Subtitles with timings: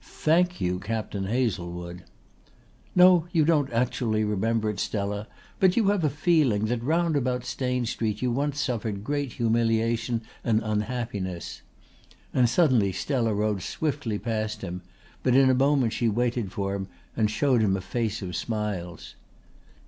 [0.03, 2.05] Thank you, Captain Hazlewood!"
[2.95, 5.27] "No, you don't actually remember it, Stella,
[5.59, 10.23] but you have a feeling that round about Stane Street you once suffered great humiliation
[10.43, 11.61] and unhappiness."
[12.33, 14.81] And suddenly Stella rode swiftly past him,
[15.21, 19.13] but in a moment she waited for him and showed him a face of smiles.